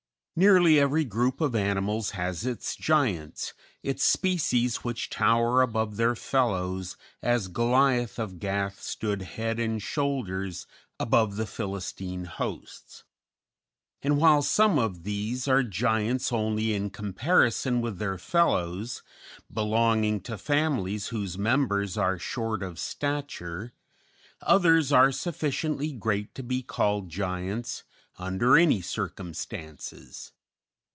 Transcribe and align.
"_Nearly 0.43 0.79
every 0.79 1.03
group 1.05 1.39
of 1.39 1.55
animals 1.55 2.11
has 2.11 2.47
its 2.47 2.75
giants, 2.75 3.53
its 3.83 4.03
species 4.03 4.77
which 4.77 5.09
tower 5.09 5.61
above 5.61 5.97
their 5.97 6.15
fellows 6.15 6.97
as 7.21 7.47
Goliath 7.47 8.17
of 8.17 8.39
Gath 8.39 8.81
stood 8.81 9.21
head 9.21 9.59
and 9.59 9.79
shoulders 9.79 10.65
above 10.99 11.35
the 11.35 11.45
Philistine 11.45 12.25
hosts; 12.25 13.03
and 14.01 14.17
while 14.17 14.41
some 14.41 14.79
of 14.79 15.03
these 15.03 15.47
are 15.47 15.63
giants 15.63 16.31
only 16.31 16.73
in 16.73 16.89
comparison 16.89 17.79
with 17.79 17.99
their 17.99 18.17
fellows, 18.17 19.03
belonging 19.53 20.21
to 20.21 20.39
families 20.39 21.09
whose 21.09 21.37
members 21.37 21.97
are 21.99 22.17
short 22.17 22.63
of 22.63 22.79
stature, 22.79 23.73
others 24.41 24.91
are 24.91 25.11
sufficiently 25.11 25.91
great 25.91 26.33
to 26.33 26.41
be 26.41 26.63
called 26.63 27.09
giants 27.09 27.83
under 28.17 28.55
any 28.57 28.81
circumstances. 28.81 30.31